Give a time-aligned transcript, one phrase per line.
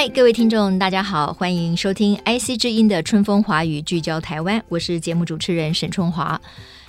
[0.00, 6.40] 嗨，各位听众，大家好，欢迎收听 IC 之音的春风华语，聚焦台湾，我是节目主持人沈春华。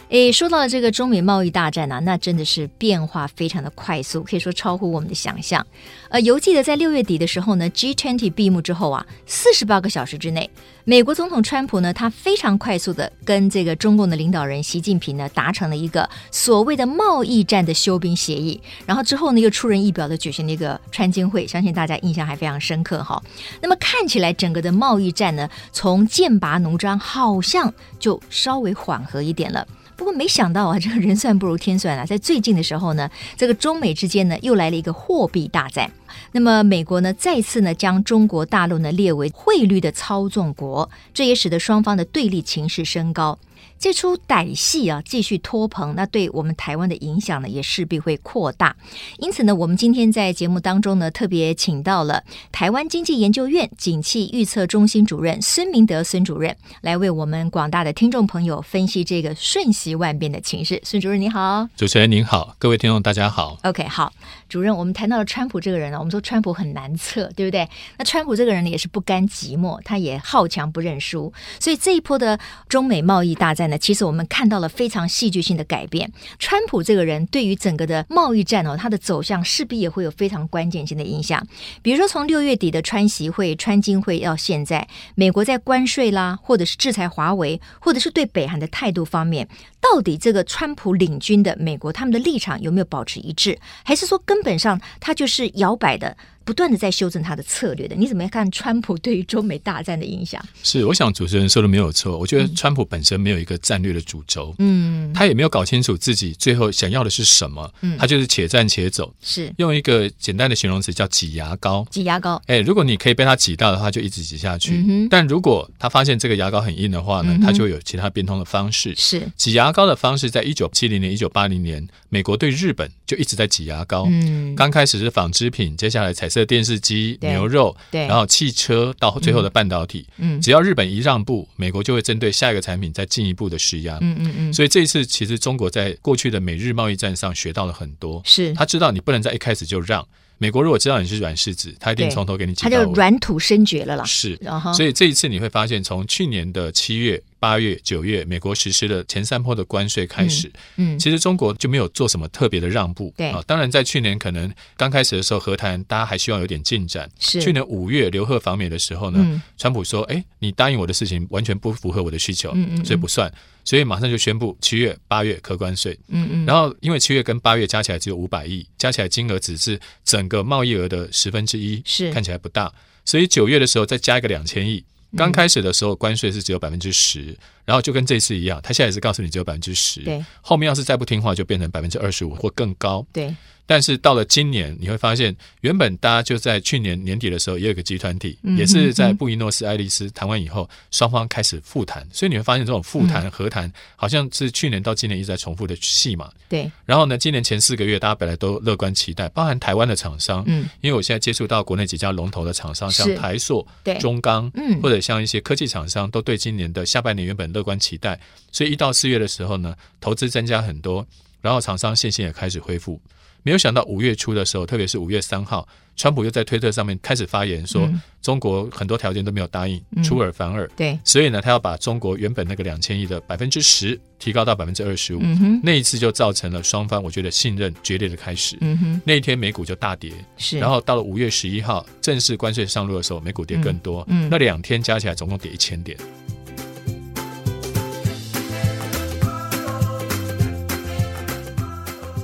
[0.09, 5.63] 诶，说到了这个中美贸易大战啊，那真的是变化非常的快速，可以说超乎我们的想象。
[6.09, 10.49] 呃，犹记得在六月底的时候呢，G20 闭幕之后啊，四十八个小时之内，
[10.83, 18.59] 美国总统川普呢，他非常快速的跟这个中共的领导人习近平呢，达成了一个所谓的贸易战的休兵协议。
[18.87, 23.21] 然后之后呢，又出人意表的举行了一个川金会，相信大家印象还非常深刻哈。
[23.61, 29.67] 那么看起来整个的贸易战呢，从剑拔弩张，好像就稍微缓和一点了。
[29.99, 35.91] 不过没想到啊， 这个人算不如天算啊，在最近的时候呢，这个中美之间呢又来了一个货币大战。
[36.31, 43.37] 那么美国呢再次呢将中国大陆呢列为汇率的操纵国，这也使得双方的对立情势升高。
[43.79, 48.75] 这出歹戏啊，继续拖棚，那对我们台湾的影响呢，也势必会扩大。
[49.19, 60.81] 因此呢，我们今天在节目当中呢，特别请到了台湾经济研究院景气预测中心主任孙明德孙主任，来为我们广大的听众朋友分析这个瞬息万变的情势。
[60.83, 63.57] 孙主任你好，主持人您好，各位听众大家好。
[63.63, 64.11] OK，好，
[64.49, 67.65] 主任，我们谈到了川普这个人呢，我们说川普很难测，对不对？
[67.97, 71.31] 那川普这个人呢，也是不甘寂寞，他也好强不认输，
[71.61, 72.37] 所以这一波的
[72.67, 73.68] 中美贸易大战。
[73.69, 76.11] 那其实我们看到了非常戏剧性的改变。
[76.37, 81.45] 川普这个人对于整个的贸易战哦，他的走向势必也会有非常关键性的影响。
[81.81, 89.47] 比如说，从六月底的川习会、川金会到现在，美国在关税啦，或者是制裁华为，或者是对北韩的态度方面，
[89.79, 96.17] 到底这个川普领军的美国他们的立场有没有保持一致，还是说根本上他就是摇摆的？
[96.49, 100.43] 不断的在修正他的策略的，你怎么看川普对于中美大战的影响？
[100.63, 102.17] 是，我想主持人说的没有错。
[102.17, 112.41] 我觉得川普本身没有一个战略的主轴，嗯，他也没有搞清楚自己最后想要的是什么，嗯，他就是且战且走，是用一个简单的形容词叫挤牙膏，挤牙膏。
[112.47, 114.83] 哎，如果你可以被他挤到的话，就一直挤下去。
[114.87, 118.95] 嗯、但如果他发现这个牙膏很硬的话呢，嗯、他就会有其他变通的方式。
[118.95, 124.05] 是挤牙膏的方式，在一九七零年、一九八零年，美国对日本就一直在挤牙膏。
[124.07, 126.45] 嗯，刚开始是纺织品，接下来彩色。
[126.45, 134.53] 电视机、牛肉，对，然后汽车到最后的半导体，嗯，只要日本一让步，美国就会针对下一个产品再进一步的施压，嗯嗯嗯。
[134.53, 140.07] 所以这一次，其实中国在过去的美日贸易战上学到了很多，是他知道你不能在一开始就让。
[140.41, 144.05] 美国如果知道你是软柿子，他一定从头给你挤，他就软土生绝了啦。
[144.05, 144.39] 是，
[144.73, 147.21] 所以这一次你会发现，从去年的七月。
[147.39, 153.41] 八月、九月，美国实施了前三波的关税开始，嗯，嗯，其实中国就没有做什么特别的让步，对啊。
[153.47, 157.09] 当然，在去年可能刚开始的时候，和谈大家还希望有点进展。
[157.19, 163.31] 是去年五月刘贺访美的时候呢，嗯、川普说：“哎，你答应我的事情完全不符合我的需求，所以不算。”
[163.65, 166.45] 所以马上就宣布七月、八月课关税，嗯嗯。
[166.45, 172.73] 然后因为七月跟八月加起来只有五百亿，加起来金额只是整个贸易额的十分之一，是看起来不大。
[173.05, 174.83] 所以九月的时候再加一个两千亿。
[175.17, 177.35] 刚开始的时候，关税是只有百分之十，
[177.69, 180.01] 然后就跟这次一样，他现在也是告诉你只有百分之十。
[180.01, 183.05] 对，后面要是再不听话，就变成百分之二十五或更高。
[183.13, 183.35] 对。
[183.67, 192.03] 但是到了今年，你会发现，原本大家就在去年年底的时候，也有个集团体，也是在布宜诺斯艾利斯谈完以后，双方开始复谈。
[192.11, 196.31] 所以你会发现，这种复谈、和谈，好像是去年到今年一直在重复的戏嘛。
[196.47, 196.71] 对。
[196.83, 203.67] 然后呢，今年前四个月，大家本来都乐观期待，包含台湾的厂商，嗯，因为我现在接触到国内几家龙头的厂商，像台塑、
[203.99, 208.19] 中钢，嗯，或者像一些科技厂商，都对今年的下半年原本乐观期待。
[208.51, 211.05] 所以一到四月的时候呢，投资增加很多，
[211.41, 212.99] 然后厂商信心也开始恢复。
[213.41, 215.65] 没有想到五月初的时候，特别是五月三号，
[215.95, 220.69] 川普又在推特上面开始发言说，嗯、中国很多条件都没有答应，出尔反尔。
[220.75, 225.21] 对，所以呢，他要把中国原本那个两千亿的百分之十提高到百分之二十五。
[225.63, 228.57] 那一次就造成了双方我觉得信任决裂的开始。
[228.59, 230.11] 嗯哼，那一天美股就大跌。
[230.35, 234.05] 是，然后到了五月十一号正式关税上路的时候，美股跌更多。
[234.09, 235.97] 嗯，那两天加起来总共跌一千点。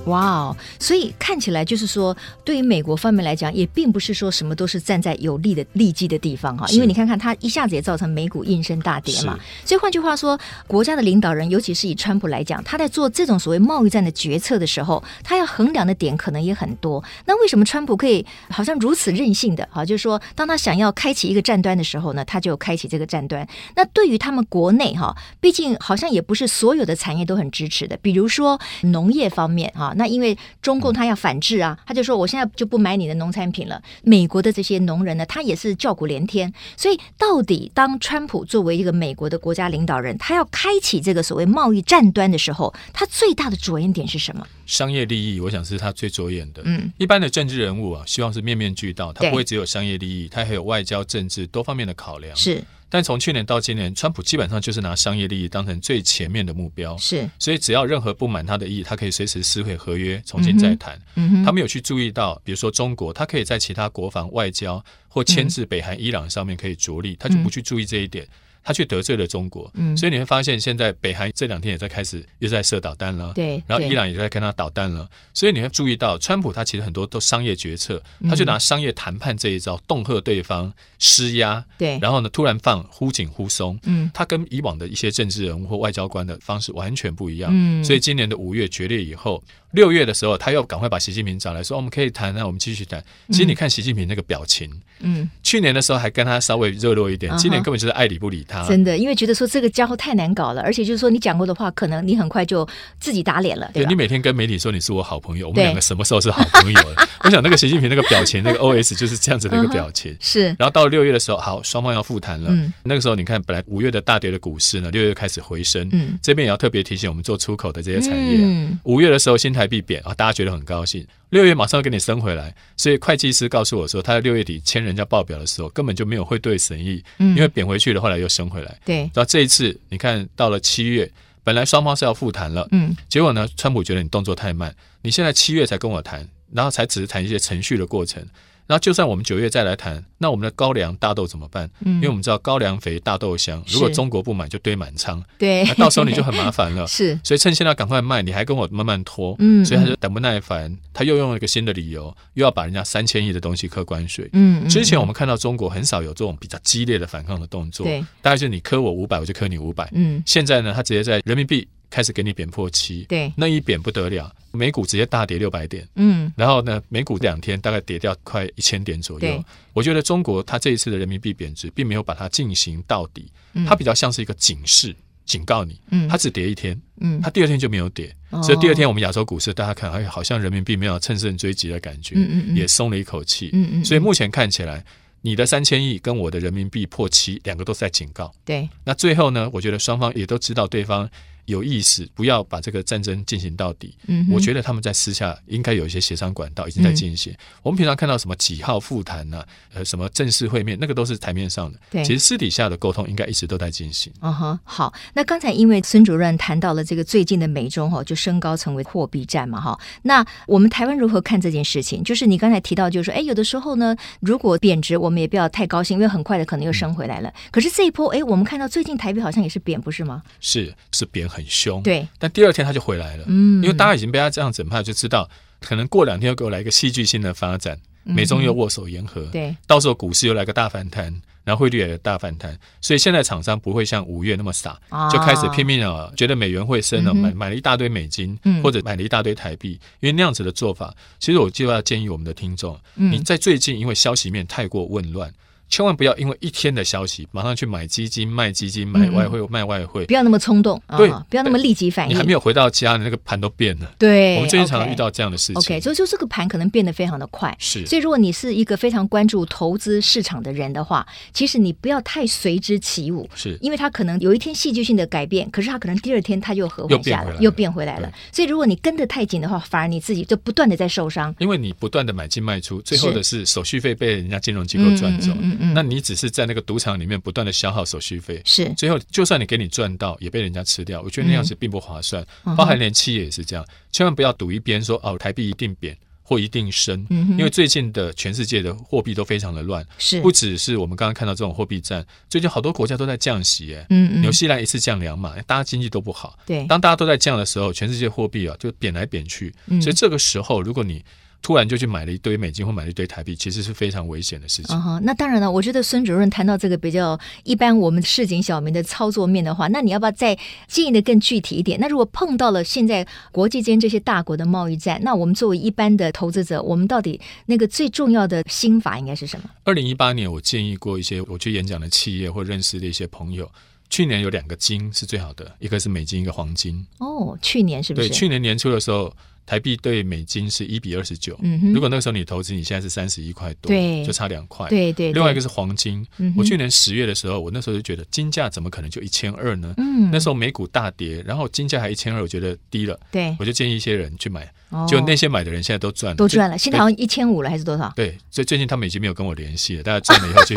[0.06, 6.68] 哇哦，所以看起来就是说，对于美国方面来讲，也并不是说什么都是站在有利的利基的地方哈。
[6.70, 9.38] 因为你看看，它一下子也造成美股应声大跌嘛。
[9.66, 17.04] 所以换句话说，国家的领导人，尤其是以川普来讲，他在做这种所谓贸易战的决策的时候，他要衡量的点可能也很多。
[17.26, 19.84] 那为什么川普可以好像如此任性的哈？
[19.84, 23.48] 就是说，当他想要开启一个战端的时候呢，他就开启这个战端。
[23.76, 29.94] 那对于他们国内哈，毕竟好像也不是所有的产业都很支持的，比如说农业方面哈。
[29.96, 33.82] 那因为中共他要反制啊，他就说我现在就不买你的农产品了。
[34.04, 36.54] 美国的这些农人呢，他也是叫苦连天。
[36.78, 44.46] 所以到底当川普作为一个美国的国家领导人，他要开启这个所谓贸易战端的时候，他最大的着眼点是什么？
[44.66, 46.62] 商业利益，我想是他最着眼的。
[46.66, 52.36] 嗯，一般的政治人物啊，希望是面面俱到，他不会只有商业利益，他还有外交、政治多方面的考量。
[52.36, 52.64] 是。
[52.96, 60.98] 但从去年到今年，川普基本上就是拿商业利益当成最前面的目标，是，所以只要任何不满他的意，他可以随时撕毁合约，重新再谈。
[61.44, 68.26] 他没有去注意到，比如说中国，他可以在其他国防、外交或牵制北韩、伊朗上面可以着力，他就不去注意这一点。
[68.66, 89.44] 他却得罪了中国，嗯，所以你会发现现在北韩这两天也在开始又在射导弹了，对，然后伊朗也在跟他导弹了，所以你会注意到，川普他其实很多都商业决策，他就拿商业谈判这一招恫吓对方施压，对，然后呢突然放忽紧忽松，嗯，他跟以往的一些政治人物或外交官的方式完全不一样，嗯，所以今年的五月决裂以后。
[89.76, 94.70] 六月的时候，他又赶快把习近平找来说：“我们可以谈，那我们继续谈。”其实你看习近平那个表情，
[95.02, 98.66] 嗯，去年的时候还跟他稍微热络一点，今年根本就是爱理不理他。
[98.68, 102.68] 真的，因为觉得说这个家伙太难搞了，而且就是说你讲过的话，可能你很快就
[103.00, 103.70] 自己打脸了。
[103.74, 107.08] 对，你每天跟媒体说你是我好朋友，我们两个什么时候是好朋友了？
[107.24, 110.16] 我想那个习近平那个表情，那个 OS 就是这样子的一个表情。
[110.20, 110.46] 是。
[110.58, 112.52] 然后到了六月的时候，好，双方要复谈了。
[112.84, 115.88] 那个时候你看，本来五月的大跌的股市呢，六月开始回升。
[115.92, 116.18] 嗯。
[116.22, 120.56] 这边也要特别提醒我们做出口的这些产业，嗯，五月的时候新台币贬啊，大家觉得。
[120.56, 128.80] 很高兴，六月马上要给你升回来，所以会计师告诉我说，他在六月底签人家报表的时候，根本就没有汇兑审议，因为贬回去了，后来又升回来。
[128.86, 131.12] 对，然后这一次你看到了七月，
[131.44, 138.26] 本来双方是要复谈了，嗯，结果呢，川普觉得你动作太慢，你现在七月才跟我谈，然后才只是谈一些程序的过程。
[138.68, 141.70] 然后，就算我们九月再来谈，那我们的高粱大豆怎么办？
[141.86, 145.24] 嗯，因为我们知道高粱肥大豆香，如果中国不买，就堆满仓。
[145.38, 146.86] 对，那到时候你就很麻烦了。
[146.88, 149.36] 是，所以趁现在赶快卖，你还跟我慢慢拖。
[149.40, 154.30] 嗯，所以他就等不耐烦，他又用了一个新的理由，又要把人家三千亿的东西课关税。
[154.34, 157.86] 嗯，之前我们看到中国很少有这种比较激烈的反抗的动作。
[157.86, 159.90] 对，大概就是你磕我五百，我就磕你五百。
[159.94, 161.68] 嗯，现在呢，他直接在人民币。
[161.96, 169.46] 开始给你贬破七，对，那一贬不得了，美股直接大跌六百点，嗯，然后呢，美股两天大概跌掉快一千点左右。
[169.72, 174.94] 我觉得中国它这一次的人民币贬值，并没有把它进行到底，嗯、它比较像是一个警示，
[175.24, 184.84] 警告你，嗯，它只跌一天，嗯，它第二天就没有跌，嗯、所以第二天我们亚洲股市大家看，哎，好像人民币没有乘胜追击的感觉，嗯嗯嗯，也松了一口气，嗯嗯，所以目前看起来，
[185.22, 191.10] 你的三千亿跟我的人民币破七，两个都是在警告，对，那最后呢，我觉得双方也都知道对方。
[191.46, 193.96] 有意识，不要把这个战争进行到底。
[194.08, 197.32] 嗯，我觉得他们在私下应该有一些协商管道已经在进行。
[197.34, 199.44] 嗯、我们平常看到什么几号复谈呢？
[199.74, 201.80] 呃，什么正式会面，那个都是台面上的。
[201.92, 204.12] 对，其实私底下的沟通应该一直都在进行。
[204.22, 204.94] 嗯哼，好。
[205.14, 209.80] 那刚才因为孙主任谈到了这个最近的美中哈就升高成为货币战嘛哈。
[210.04, 212.04] 那我们台湾如何看这件事情？
[212.04, 217.30] 就是你刚才提到，就是说，哎，有的时候呢，如果贬值，我们也不要太高兴，因为很快的可能又升回来了。
[217.30, 220.24] 嗯、可是这一波，哎，我们看到最近台币好像也是贬，不是吗？
[220.40, 221.84] 是，是贬很凶。
[221.84, 222.08] 对。
[222.18, 225.30] 但第二天他就回来了，嗯，因为大家已经被他这样整怕，就知道
[225.60, 234.80] 可能过两天又给我来一个戏剧性的发展，美中又握手言和，对，到时候股市又来个大反弹，然后汇率也大反弹，所以现在厂商不会像五月那么傻，
[235.12, 245.34] 就开始拼命啊，觉得美元会升了，买买了一大堆美金，或者买了一大堆台币，因为那样子的做法，其实我就要建议我们的听众，你在最近因为消息面太过混乱。
[245.70, 252.14] 千万不要因为一天的消息马上去买基金、卖基金、买外汇、卖外汇，不要那么冲动，对，不要那么立即反应。
[252.14, 253.92] 你还没有回到家，你那个盘都变了。
[253.98, 255.56] 对，我们最近常常遇到这样的事情。
[255.56, 257.56] OK，所以就这个盘可能变得非常的快。
[257.60, 263.58] 是，所以如果你是一个非常关注投资市场的人的话，其实你不要太随之起舞，是。
[263.62, 268.12] 因为它可能有一天戏剧性的改变，可是它可能第二天它又和缓下来，又变回来了。
[268.32, 273.44] 所以如果你跟得太紧的话，反而你自己就不断的在受伤，因为你不断的买进卖出，最后的是。
[273.46, 276.26] 手续费被人家金融机构赚走，嗯嗯，那你只是。
[276.36, 278.70] 在那个赌场里面不断的消耗手续费，是。
[278.76, 281.02] 最后就算你给你赚到，也被人家吃掉。
[281.02, 285.98] 我觉得那样子并不划算，嗯、包含连企业也是这样，千万不要赌一边说哦，台币一定贬。
[286.28, 287.06] 或一定升，
[287.38, 290.20] 因为最近的全世界的货币都非常的乱，是。
[290.22, 301.06] 不只是我们刚刚看到这种货币战，最近好多国家都在降息，哎，嗯嗯，纽西兰一次降两码，大家经济都不好，对，当大家都在降的时候，全世界货币啊就贬来贬去，所以这个时候如果你
[301.46, 304.76] 突然就去买了一堆美金或买了一堆台币，其实是非常危险的事情。
[304.76, 310.36] Uh-huh, 那当然了，我觉得孙主任谈到这个比较一般，我们市井小民的操作面的话，那你要不要再
[310.68, 311.80] 建议的更具体一点？
[311.80, 319.48] 那如果碰到了现在国际间这些大国的贸易战，那我们作为一般的投资者，我们到底那个最重要的心法应该是什么？
[319.66, 323.48] 二零一八年，我建议过一些我去演讲的企业或认识的一些朋友，
[323.88, 326.84] 去年有两个金是最好的，一个是美金，一个黄金。
[326.98, 328.10] 哦，去年是不是？
[328.10, 329.16] 对，去年年初的时候。
[329.46, 331.40] 台币对美金是一比二十九，
[331.74, 334.68] 如果那个时候你投资，你现在是三十一块多，对，就差两块。
[334.70, 335.14] 对对，对。
[335.14, 339.74] 另外一个是黄金，嗯、我去年十月的时候，我那时候就觉得金价怎么可能就一千二呢？
[339.78, 343.00] 嗯，那时候美股大跌，然后金价还一千二，我觉得低了。
[343.12, 344.52] 对，我就建议一些人去买，
[344.88, 346.58] 就那些买的人现在都赚了，都赚了。
[346.58, 347.94] 现在好像一千五了，还是多少？
[347.96, 350.56] 对，所以最近他们已经没有跟我联系了，大家赚了以后去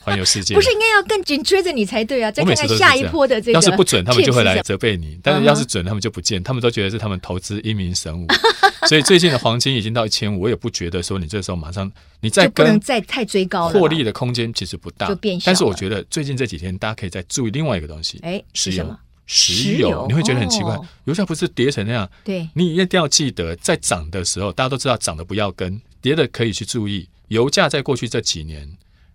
[0.00, 0.54] 环游世界。
[0.54, 2.30] 不是应该要更紧追着你才对啊？
[2.30, 8.25] 再看看下一波的这个，要是不准，他们就会来责备你；但是要是准，他们就不见，他们都觉得是他们投资英明神武，
[8.86, 9.02] 所以。
[9.06, 11.88] 最近的黄金已经到一千五，我也不觉得说你这时候马上
[12.20, 15.44] 你再跟不能再太追高了，获利的空间其实不大，就变小。
[15.46, 22.10] 但是我觉得最近这几天大家可以再注意另外一个东西，哎，石油，石油，你会觉得很奇怪，哦、油价不是跌成那样？
[22.24, 27.08] 对，你一定要记得，在涨的时候，大家都知道涨的不要跟，跌的可以去注意。
[27.28, 28.68] 油价在过去这几年，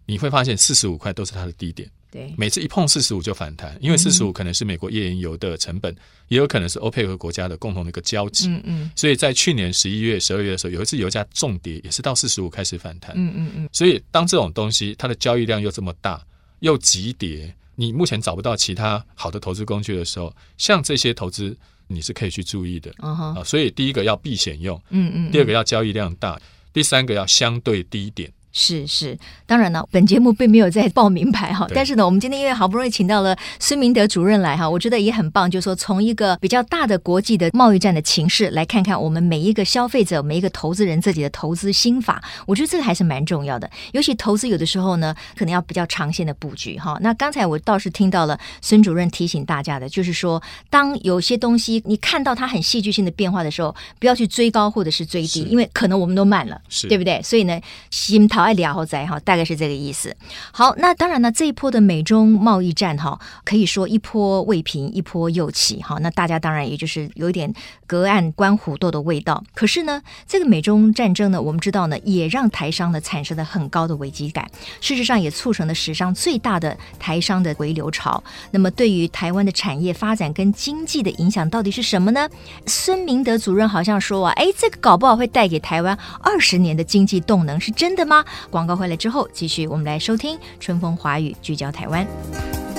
[0.05, 1.89] 你会发现四十五块都是它的低点。
[2.11, 8.49] 对，每次一碰四十五就反弹，因为四十五可能是美国页岩油的成本，嗯、也有可能是欧佩克国家的共同的一个交集。
[8.49, 13.13] 嗯嗯，所以在去年十一月、十二月的时候，有一次油价重跌，也是到四十五开始反弹。
[13.15, 13.69] 嗯嗯嗯。
[13.71, 16.21] 所以当这种东西它的交易量又这么大，
[16.59, 22.91] 又急跌，你目前找不到其他好的投资工具的时候，像这些投资你是可以去注意的。
[22.97, 25.31] 啊，所以第一个要避险用，嗯嗯。
[25.31, 26.37] 第二个要交易量大，
[26.73, 28.29] 第三个要相对低点。
[28.53, 43.69] 是是，当然了，本节目并没有在报名牌哈，但是呢，我们今天因为好不容易请到了孙明德主任来哈，我觉得也很棒，就是说从一个比较大的国际的贸易战的情势来看看我们每一个消费者、每一个投资人自己的投资心法，我觉得这个还是蛮重要的。
[43.93, 46.97] 尤其投资有的时候呢，可能要比较长线的布局哈。
[46.99, 57.21] 那刚才我倒是听到了孙主任提醒大家的，就是说，当有些东西你看到它很戏剧性的变化的时候，不要去追高或者是追低，因为可能我们都慢了，对不对？
[57.23, 57.57] 所以呢，
[57.89, 58.40] 心态。
[58.41, 60.15] 好爱聊在哈，大概是这个意思。
[60.51, 65.99] 好，那当然呢，这一波的美中贸易战哈，可以说一波未平，一波又起哈。
[66.01, 67.53] 那大家当然也就是有点
[67.85, 69.43] 隔岸观虎斗的味道。
[69.53, 74.49] 可是呢，这个美中战争呢，我们知道呢，也让台商呢产生了很高的危机感。
[74.79, 78.23] 事实上，也促成了史上最大的台商的回流潮。
[78.49, 82.27] 那么，对于台湾的产业发展跟经济的影响到底是什么呢？
[82.65, 88.25] 孙明德主任好像说啊，哎，这个搞不好会带给台湾二十年的经济动能，是真的吗？
[88.49, 92.70] 广告回来之后，继续我们来收听《春风华语》，聚焦台湾。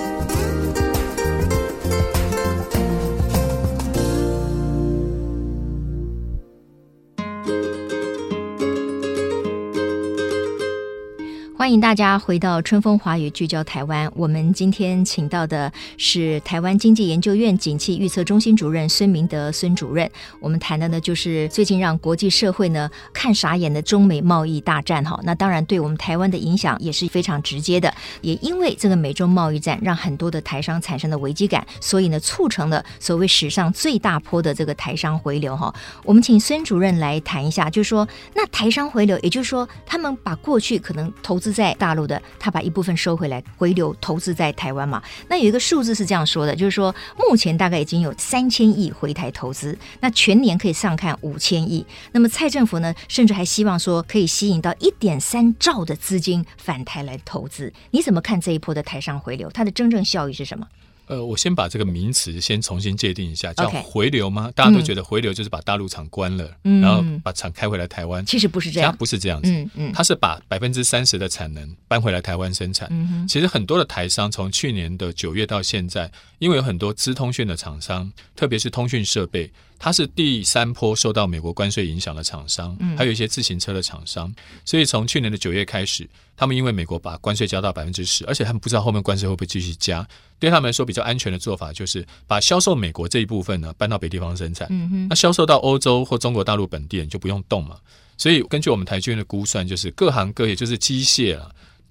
[11.62, 14.11] 欢迎大家回到春风华语聚焦台湾。
[14.16, 20.11] 我们今天请到的是台湾经济研究院景气预测中心主任孙明德孙主任。
[20.40, 25.04] 我们谈的呢，就是最近让国际社会呢看傻眼的中美贸易大战。
[25.04, 27.95] 哈，那当然对我们台湾的影响也是非常直接的。
[28.23, 35.57] 也因为这个美中贸易战，让很多的台商产生了危机感，所以呢，促成了所谓史上最大波的这个台商回流。
[35.57, 45.02] 哈，我们请孙主任来谈一下，就是说，那台商回流，也就是说，他们把过去可能投资在大陆的，他把一部分收回来，回流投资在台湾嘛。
[45.28, 51.85] 那有一个数字是这样说的，就是说目前大概已经有三千亿回台投资，那全年可以上看五千亿。
[52.12, 57.73] 那么蔡政府呢，甚至还希望说可以吸引到一点三兆的资金返台来投资。
[57.90, 59.50] 你怎么看这一波的台商回流？
[59.50, 60.66] 它的真正效益是什么？
[61.06, 68.25] 呃，我先把这个名词先重新界定一下，叫回流吗？Okay, 大家都觉得回流就是把大陆厂关了，嗯，然后把厂开回来台湾。
[68.25, 72.88] 其实不是这样，它不是这样子，嗯嗯，它是把百分之三十的产能搬回来台湾生产。
[72.90, 79.50] 嗯，其实很多的台商从去年的九月到现在，因为有很多资通讯的厂商，特别是通讯设备。
[79.84, 84.32] 它是第三波受到美国关税影响的厂商，还有一些自行车的厂商，
[84.64, 90.06] 所以从去年的九月开始，他们因为美国把关税加到百分之十，而且他们不知道后面关税会不会继续加，
[90.38, 94.68] 对他们来说比较安全的做法就是把销售美国这一部分呢搬到别地方生产，
[95.08, 97.76] 那销售到欧洲或中国大陆本地就不用动嘛。
[98.16, 101.50] 所以根据我们台军的估算，就是各行各业，就是机械啊、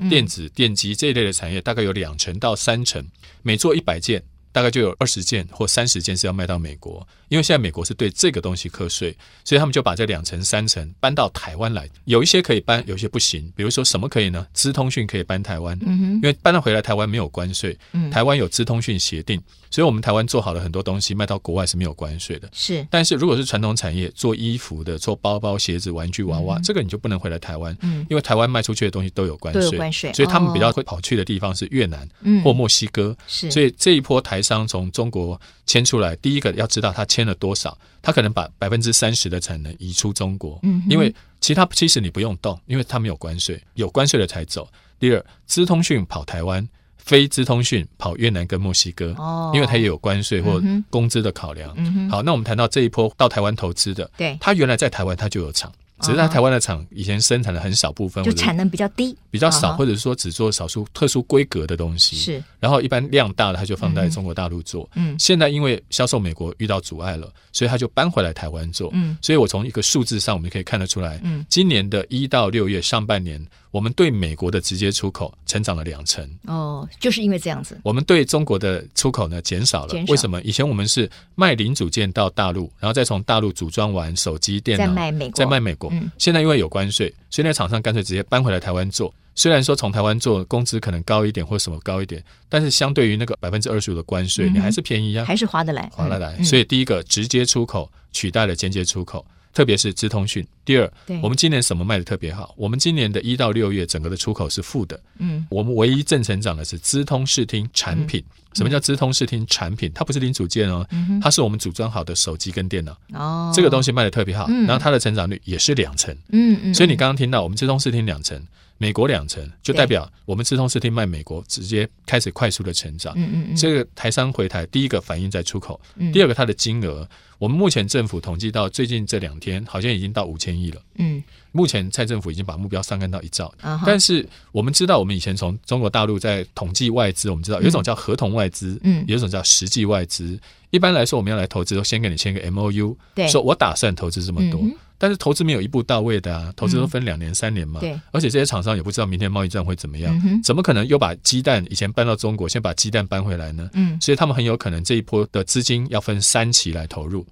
[0.10, 3.05] 电子、电机这一类的产业，大概有两成到三成，
[3.41, 4.24] 每做一百件。
[4.51, 11.89] 大概就有二十件或三十件是要卖到美国，因为现在美国是对这个东西课税，所以他们就把这两层、三层搬到台湾来。
[12.05, 13.51] 有一些可以搬，有些不行。
[13.55, 14.46] 比如说什么可以呢？
[14.53, 22.50] 资通讯可以搬台湾，嗯，因为搬了回来台湾没有关税，嗯，台湾有资通讯协定，所以我们台湾做好了很多东西卖到国外是没有关税的。
[22.51, 35.21] 是，但是如果是传统产业，做衣服的、做包包、鞋子、玩具、娃娃，嗯、这个你就不能回来台湾，嗯，因为台湾卖出去的东西都有关税，所以他们比较会跑去的地方是越南，嗯，或墨西哥，是，所以这一波台商从中国。
[35.21, 44.67] 国迁出来，第一个要知道他迁了多少，他可能把百分之三十的产能移出中国，嗯，因为其他其实你不用动，因为他没有关税，有关税的才走。
[45.00, 46.67] 第二，资通讯跑台湾，
[46.98, 51.71] 非资通讯跑越南跟墨西哥，哦，因为他也有关税或工资的考量。
[51.77, 55.71] 嗯哼，好，那我们谈到这一波到台湾投资的，对，他原来在台湾他就有厂。
[56.01, 62.15] 只是在台湾的厂以前生产的很少部分，就产能比较低，比较少，或者说只做少数特殊规格的东西。
[62.15, 64.89] 是，然后一般量大的，它就放在中国大陆做。
[64.96, 68.89] 嗯，现在因为销售美国遇到阻碍了，所以它就搬回来台湾做。
[68.93, 76.30] 嗯，所以我从一个数字上，我们可以看得出来，嗯，今年的一到六月上半年，我们对美国的直接出口成长了两成。
[76.46, 77.80] 哦，就是因为这样子。
[77.84, 80.42] 我们对中国的出口呢减少了，为什么？
[80.42, 85.90] 以前我们是卖零组件到大陆，然后再从大陆组装完手机、电脑，再卖美国，再卖美国。
[85.94, 89.13] 嗯，现在因为有关税，所以那个厂商干脆直接搬回来台湾做。
[89.34, 96.36] 虽然说从台湾做工资可能高一点或什么高一点，但是相对于那个百分之二十五的关税，嗯、你还是便宜呀、啊，还是划得来，划得来。
[96.38, 100.46] 嗯、所以第一个直接出口取代了间接出口，特别是资通讯。
[100.63, 100.91] 第二，
[101.22, 102.53] 我们今年什么卖的特别好？
[102.58, 105.00] 我们今年的一到六月整个的出口是负的。
[105.20, 108.24] 嗯，我们唯一正成长的是资通视听产品。
[108.29, 109.91] 嗯、什么叫资通视听产品？
[109.93, 112.98] 它不是零组件哦，嗯、它是我们组装好的手机跟电脑。
[113.13, 116.15] 哦，这个东西卖的特别好，嗯、然后它的成长率也是两成。
[116.29, 118.41] 嗯嗯，所以你刚刚听到我们资通视听两成。
[118.81, 123.13] 美国两成，就代表我们直通视听卖美国直接开始快速的成长。
[123.15, 127.07] 嗯嗯嗯，这个台商回台，第一个反映在出口，嗯、第二个它的金额，
[127.38, 130.81] 我们目前政府统计到最近这两天，好像已经到五千亿了。
[130.95, 131.21] 嗯，
[131.51, 133.53] 目前蔡政府已经把目标上看到一兆。
[133.61, 140.39] 嗯、但是我们知道，我们以前从中国大陆在统计外资，我们知道有一种叫合同外资，嗯，有一种叫实际外资。
[140.71, 144.59] 一般来说，我们要来投资，都先给你签个 MOU，对说我打算投资这么多。
[144.59, 147.79] 嗯但是投资没有一步到位的啊，投资都分两年、三年嘛。
[147.79, 153.67] 对，而且这些厂商也不知道明天贸易战会怎么样，怎么可能又把鸡蛋以前搬到中国，先把鸡蛋搬回来呢？
[153.74, 157.25] 嗯，所以他们很有可能这一波的资金要分三期来投入，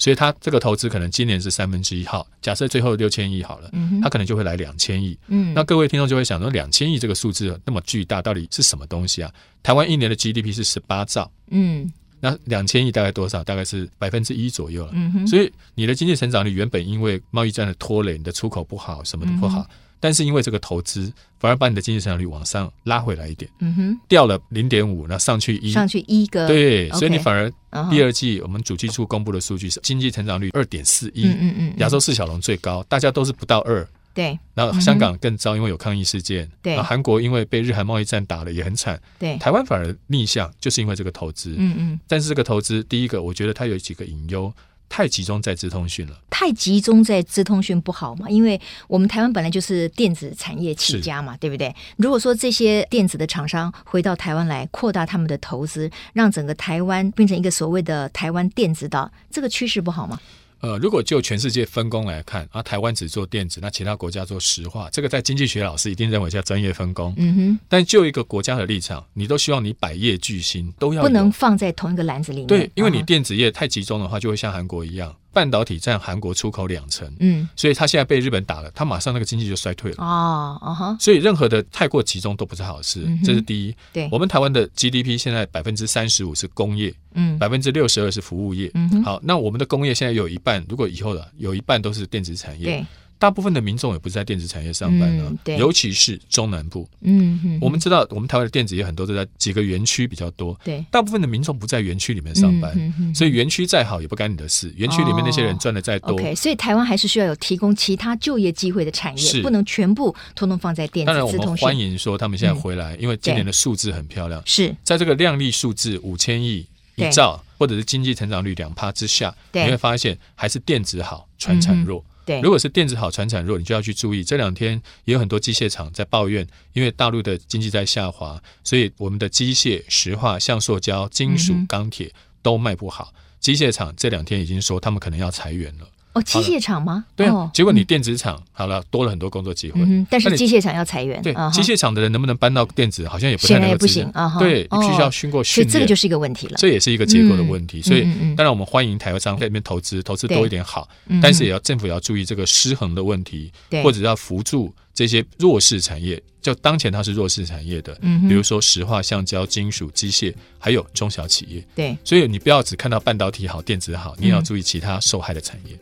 [0.00, 3.70] 所以他这个投资可能今年是三分之一号，假设最后六千亿好了，
[4.02, 5.16] 他可能就会来两千亿。
[5.28, 9.32] 嗯，那各位听众就会想说，两千亿这个数字那么巨大，到底是什么东西啊？
[9.62, 11.30] 台湾一年的 GDP 是十八兆。
[11.50, 11.92] 嗯。
[12.24, 13.42] 那两千亿大概多少？
[13.42, 14.92] 大概是百分之一左右了。
[14.94, 15.26] 嗯哼。
[15.26, 19.58] 所以你的经济成长率原本因为贸易战的拖累，你的出口不好，什么都不好。
[19.58, 19.66] 嗯、
[19.98, 23.50] 但是因为这个投资，反而把你的经济成长率往上拉回来一点。
[23.58, 24.00] 嗯哼。
[24.08, 25.72] 掉了零点五，那上去一。
[25.72, 26.46] 上去一个。
[26.46, 27.50] 对，所以你反而
[27.90, 31.26] 第二季我们主计处公布的数据是经济成长率二点四一。
[31.26, 31.74] 嗯嗯嗯。
[31.78, 33.84] 亚洲四小龙最高，大家都是不到二。
[34.14, 36.50] 对，然后香港更糟，因为有抗议事件。
[36.60, 39.00] 对，韩国因为被日韩贸易战打了也很惨。
[39.18, 41.54] 对，台湾反而逆向，就是因为这个投资。
[41.56, 42.00] 嗯嗯。
[42.06, 44.52] 但是这个投资，第一个我觉得它有几个隐忧，
[44.88, 46.18] 太集中在资通讯了。
[46.28, 48.28] 太集中在资通讯不好嘛？
[48.28, 51.74] 因为我们台湾本来就是电子产业起家嘛，对不对？
[51.96, 60.20] 如果说这些电子的厂商回到台湾来，扩大他们的投资，让整个台湾变成一个所谓的台湾电子岛，这个趋势不好吗？
[60.62, 67.12] 呃，如果就全世界分工来看，啊，台湾只做电子，那其他国家做石化，这个在经济学老师一定认为叫专业分工。
[67.16, 67.58] 嗯哼。
[67.68, 72.46] 但就一个国家的立场，你都希望你百业俱兴都要不能放在同一个篮子里面。
[72.46, 75.12] 对，因为你电子业太集中的话，就会像韩国一样。
[75.32, 79.96] 半导体占韩国出口两成，嗯，所以他现在被日本打了，他马上那个经济就衰退了。
[79.98, 83.74] 哦，啊哈，所以任何的太过集中都不是好事，嗯、这是第一。
[83.92, 92.86] 对，我们台湾的 GDP 现在百分之三十五是工业，嗯，百分之六十二是服务业，嗯，好，那我们的工业现在有一半，如果以后的有一半都是电子产业，对。
[93.22, 96.88] 大部分的民众也不是在电子产业上班的，嗯、尤其是中南部。
[97.02, 100.58] 嗯，嗯我们知道，我们台湾的电子业很多都在几个园区比较多。
[100.64, 104.74] 对，大部分的民众不在园区里面上班，嗯、哼所以园区再好也不干你的事。
[104.76, 111.06] 园区里面那些人赚的再多，所以台湾还是需要有提供其他就业机会的产业，是不能全部通通放在电子。
[111.06, 114.42] 当然，我们欢迎说他们现在回来，嗯、因为今年的数字很漂亮。
[114.44, 122.00] 是在这个亮丽数字五千亿一兆，或者是经济成长率两趴之下，你会发现还是电子好，传产弱。
[122.00, 124.22] 嗯对，如果是电子好，船产弱，你就要去注意。
[124.22, 133.12] 这两天也有很多机械厂在抱怨，因为大陆的经济在下滑，所以我们的机械、石化、橡塑胶、金属、钢铁都卖不好。
[133.40, 135.88] 机械厂这两天已经说他们可能要裁员了。
[136.14, 137.04] 哦，机械厂吗？
[137.16, 139.80] 对啊，结果你电子厂好了，多了很多工作机会。
[140.10, 141.22] 但是机械厂要裁员。
[141.22, 143.78] 对，机械厂的人能不能搬到电子，好像也不太能够。
[143.78, 144.36] 不行啊。
[144.38, 145.70] 对，你必须要经过训练。
[145.70, 146.56] 所以这个就是一个问题了。
[146.58, 147.80] 这也是一个结构的问题。
[147.80, 148.02] 所以
[148.36, 150.88] 当然我们欢迎台湾商在那边投资，投资多一点好。
[151.22, 153.50] 但是也要政府也要注意这个失衡的问题，
[153.82, 156.22] 或者要扶助这些弱势产业。
[156.42, 157.94] 就当前它是弱势产业的，
[158.28, 161.64] 比如说石化、橡胶、金属、机械，还有中小企业。
[161.74, 165.78] 对，所以你不要只看到半导体好、电子好，你也要注意其他受害的产业。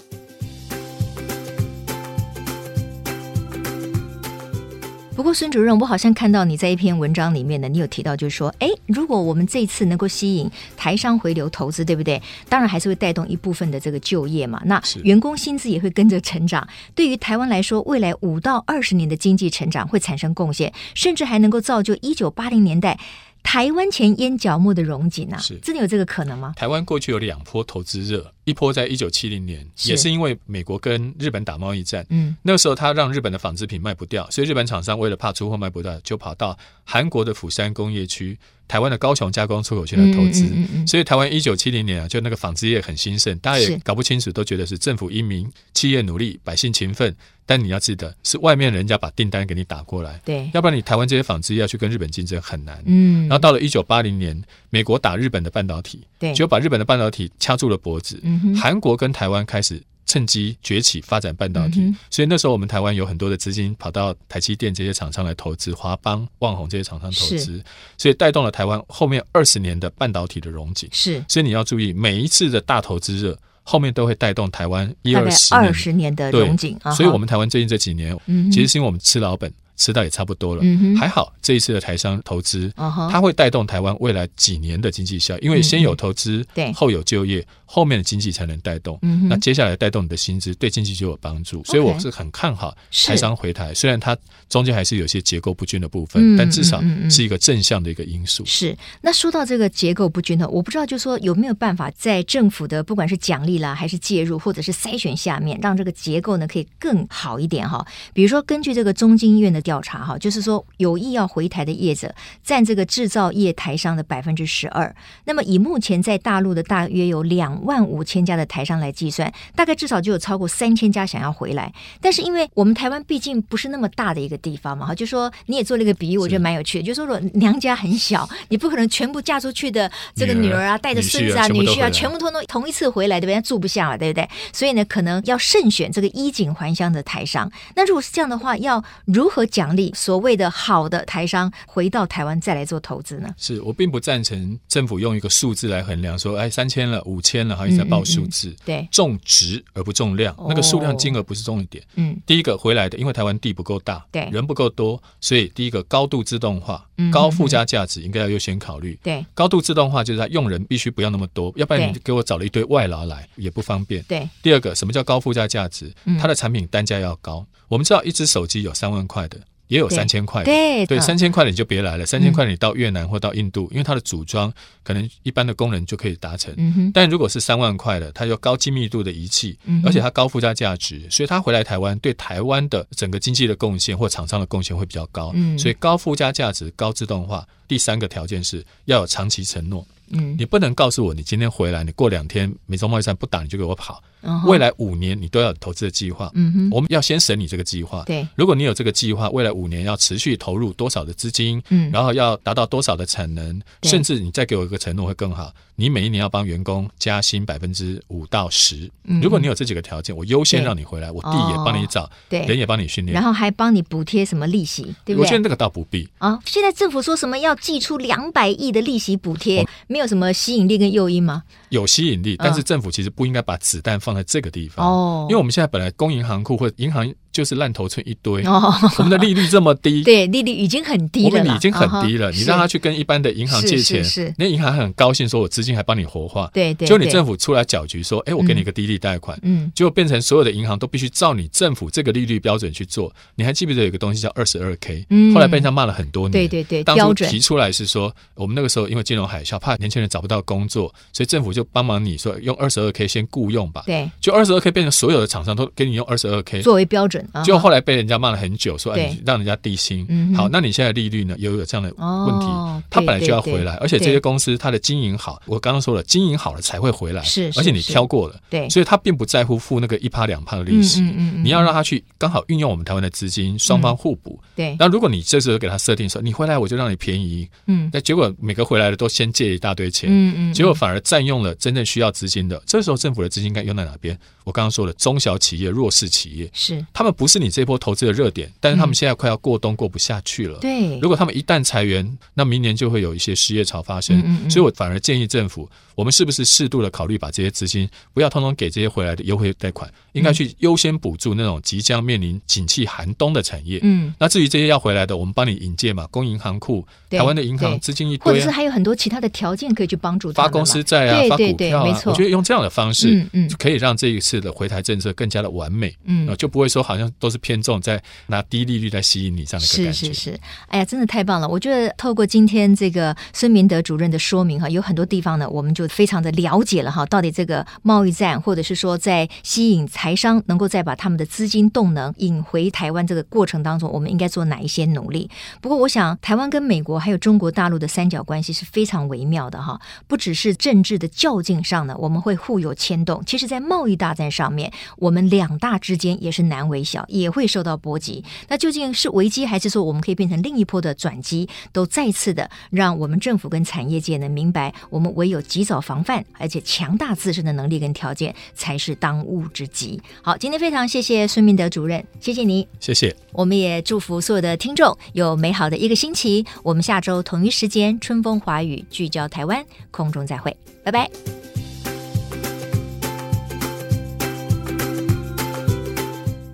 [5.20, 12.22] 不过，孙主任，我好像看到你在一篇文章里面呢，你有提到，就是说，哎，如果我们这次能够吸引台商回流投资，对不对？
[12.48, 14.62] 当然还是会带动一部分的这个就业嘛。
[14.64, 22.98] 那员工薪资也会跟着成长，对于台湾来说，未来五到二十年的经济成长会产生贡献，甚至还能够造就一九八零年代。
[23.42, 26.52] 台湾前烟角木的荣景啊，是真的有这个可能吗？
[26.56, 38.38] 台湾过去有两波投资热，一波在一九七零年，也是因为美国跟日本打贸易战，嗯，那个时候他让日本的纺织品卖不掉，所以日本厂商为了怕出货卖不掉，就跑到韩国的釜山工业区。
[38.68, 47.12] 台湾的高雄加工出口区来投资，嗯嗯嗯、所以台湾一九七零年啊，就那个纺织业很兴盛，大家也搞不清楚，都觉得是政府英明、企业努力、百姓勤奋。
[47.44, 52.80] 但你要记得，是外面人家把订单给你打过来，对，要不然你台湾这些纺织业要去跟日本竞争很难。
[52.86, 58.20] 嗯，然后到了一九八零年，美国打日本的半导体，对，就把日本的半导体掐住了脖子。
[58.56, 59.82] 韩国跟台湾开始。
[60.06, 67.62] 趁机崛起发展半导体，嗯、所以那时候我们台湾有很多的资金跑到台积电这些厂商来投资，华邦、旺宏这些厂商投资，
[67.96, 70.88] 所以带动了台湾后面二十年的半导体的荣景。
[70.90, 76.76] 是，所以你要注意，每一次的大投资热后面都会带动台湾一二十二十年的荣景。
[76.82, 79.52] 对，所以我们台湾最近这几年，嗯、其实是因为我们吃老本。
[79.80, 88.98] 吃到也差不多了，嗯、还好这一次的台商投资，哦、它会带动台湾未来几年的经济效益，因为先有投资，对、嗯，后有就业，后面的经济才能带动。
[89.00, 91.64] 嗯、那接下来带动你的薪资，对经济就有帮助。
[91.64, 94.14] 所以我是很看好台商回台，虽然它
[94.50, 98.44] 中间还是有些结构不均的部分，嗯、但至少是一个正向的一个因素。
[98.44, 98.76] 是。
[99.00, 107.82] 那说到这个结构不均的，我不知道，就是说有没有办法在政府的不管是奖励啦，还是介入，或者是筛选下面，让这个结构呢可以更好一点哈。
[108.12, 110.64] 比如说根据这个中经院的调查哈，就是说。
[110.78, 114.94] 有意要回台的业者占这个制造业台商的百分之十二。
[115.26, 121.72] 那么以目前在大陆的大约有两万五千家的台商来计算，大概至少就有超过三千家想要回来。
[122.00, 133.40] 但是因为我们台湾毕竟不是那么大的一个地方嘛，哈，就说你也做了一个比喻，我觉得蛮有趣的，就说说娘家很小，你不可能全部嫁出去的这个女儿啊，带着孙子啊、女婿啊，全部通通同一次回来，对不对？
[133.42, 134.26] 住不下嘛，对不对？
[134.52, 137.50] 所以呢，可能要慎选这个衣锦还乡的台商。
[137.76, 140.50] 那如果是这样的话，要如何奖励所谓的？
[140.50, 143.28] 好的台商回到台湾再来做投资呢？
[143.36, 148.48] 是我并不赞成政府用一个数字来衡量，说哎三千了五千了，好像在报数字。
[148.48, 151.82] 嗯嗯嗯、对，重值而不重量，哦、那个数量金额不是重点。
[151.94, 158.98] 嗯，第一个回来的，因为台湾地不够大，对，人不够多，所以第一个高度自动化、嗯、高附加价值应该要优先考虑。
[159.02, 164.02] 对，高度自动化就是它用人必须不要那么多，要不然你给我找了一堆外劳来也不方便。
[164.04, 165.92] 对，第二个什么叫高附加价值？
[166.18, 167.38] 它的产品单价要高。
[167.38, 169.38] 嗯、我们知道一只手机有三万块的。
[169.70, 172.04] 也有三千块，对对，三千块的你就别来了。
[172.04, 174.52] 三千块你到越南或到印度，因为它的组装
[174.82, 176.52] 可能一般的工人就可以达成。
[176.92, 185.32] 但如果是三万块的，它有高精密度的仪器，而且它高附加价值，所以它回来台湾对台湾的整个经济的贡献或厂商的贡献会比较高。
[185.56, 189.86] 所以高附加价值、高自动化，第三个条件是要有长期承诺。
[190.10, 194.02] 嗯，你不能告诉我你今天回来，你过两天美中贸易战不打你就给我跑。
[194.46, 198.02] 未来五年你都要投资的计划，嗯哼，我们要先审你这个计划。
[198.04, 205.50] 对，如果你有这个计划，未来五年要持续投入多少的资金，嗯，然后要达到多少的产能，甚至你再给我一个承诺会更好。
[205.74, 208.90] 你每一年要帮员工加薪百分之五到十，
[209.22, 215.24] 如果你有这几个条件，我优先让你回来，我地也帮你找，对，人也帮你训练，然后还帮你补贴什么利息，对不对？
[215.24, 216.06] 我觉得那个倒不必。
[216.18, 216.38] 啊。
[216.44, 221.42] 现在政府说什么要寄出两百亿的利息补贴，没有什么吸引力跟诱因吗？
[221.68, 224.86] 有吸引力，但是政府其实不应该把子弹放在这个地方。
[224.86, 227.12] 哦，因为我们现在本来公银行库或者银行。
[227.40, 232.30] 就是烂头寸一堆，我们的利率这么低， 对，利率已经很低了，我们已经很低了。
[232.32, 236.86] 你让他去跟一般的银行借钱，那银行很高兴，说我资金还帮你活化，对对。
[236.86, 243.10] 就你政府出来搅局，说，哎，我给你一个低利贷款，嗯，结果变成所有的银行都必须照你政府这个利率标准去做。
[243.36, 245.06] 你还记不记得有个东西叫二十二 K？
[245.32, 246.84] 后来被人家骂了很多年，对对对。
[246.84, 253.84] 当初提出来是说，我们那个时候因为金融海啸，怕年轻人找不到工作，所以政府就帮忙你说用二十二 K 先雇佣吧。
[253.86, 260.06] 对，就二十二 K 变成所有的厂商都给你用二十二 K 作为标准，结果后来被人家骂了很久，说你让人家低薪。
[260.34, 261.34] 好，那你现在利率呢？
[261.38, 274.76] 又有这样的问题，他本来就要回来，而且这些公司它的经营好，我刚刚说了，经营好了才会回来，是，而且你挑过了，对，所以他并不在乎付那个一趴两趴的利息，你要让他去刚好运用我们台湾的资金，双方互补，对。
[274.78, 284.18] 那如果你这时候给他设定说，你回来我就让你便宜，嗯，那结果每个回来的都先借一大堆钱，嗯嗯，结果反而占用了真正需要资金的，这时候政府的资金该用在哪边？
[284.44, 286.84] 我刚刚说了，中小企业、弱势企业是。
[286.92, 290.58] 他们不是你这波投资的热点，但是他们现在快要过冬过不下去了。
[290.58, 294.18] 对，如果他们一旦裁员，那明年就会有一些失业潮发生。
[294.18, 303.78] 嗯嗯，所以我反而建议政府，我们是不是适度的考虑把这些资金不要通通给这些回来的优惠贷款，应该去优先补助那种即将面临景气寒冬的产业。
[303.82, 312.00] 嗯，那至于这些要回来的，我们帮你引荐嘛，供银行库，台湾的银行资金一堆，或者是还有很多其他的条件可以去帮助发公司债啊，发股票啊。
[312.06, 314.40] 我觉得用这样的方式，嗯嗯，可以让这一次。
[314.40, 320.06] 的回台政策更加的完美，嗯，就不会说好像都是偏重在拿低利率来吸引你这样的一个感觉。
[320.06, 321.48] 是是是，哎呀，真的太棒了！
[321.48, 335.30] 我觉得透过今天这个孙明德主任的说明哈，有很多地方呢，我们就非常的了解了哈，到底这个贸易战或者是说在吸引财商能够再把他们的资金动能引回台湾这个过程当中，我们应该做哪一些努力？
[335.60, 348.24] 不过，我想台湾跟美国还有中国大陆的三角关系是非常微妙的哈，不只是政治的较劲上呢，我们会互有牵动，其实在贸易大战上面，我们两大之间也是难为小，也会受到波及。
[348.48, 351.48] 那究竟是危机，还是说我们可以变成另一波的转机？
[351.72, 360.00] 都再次的让我们政府跟产业界能明白，我们唯有及早防范，而且强大自身的能力跟条件，才是当务之急。
[360.22, 363.14] 好，今天非常谢谢孙明德主任，谢谢你，谢谢。
[363.32, 366.44] 我们也祝福所有的听众有美好的一个星期。
[366.62, 371.59] 我们下周同一时间，春风华语聚焦台湾，空中再会，拜拜。